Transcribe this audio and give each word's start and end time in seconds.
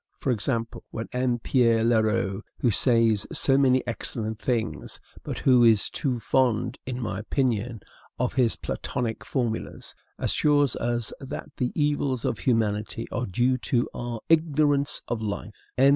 For 0.17 0.31
example, 0.31 0.83
when 0.89 1.07
M. 1.13 1.37
Pierre 1.37 1.83
Leroux 1.83 2.41
who 2.57 2.71
says 2.71 3.27
so 3.31 3.55
many 3.55 3.85
excellent 3.85 4.39
things, 4.39 4.99
but 5.21 5.37
who 5.37 5.63
is 5.63 5.91
too 5.91 6.19
fond, 6.19 6.79
in 6.87 6.99
my 6.99 7.19
opinion, 7.19 7.81
of 8.17 8.33
his 8.33 8.55
Platonic 8.55 9.23
formulas 9.23 9.93
assures 10.17 10.75
us 10.77 11.13
that 11.19 11.49
the 11.57 11.71
evils 11.79 12.25
of 12.25 12.39
humanity 12.39 13.05
are 13.11 13.27
due 13.27 13.59
to 13.59 13.87
our 13.93 14.19
IGNORANCE 14.27 15.03
OF 15.07 15.21
LIFE, 15.21 15.53
M. 15.77 15.89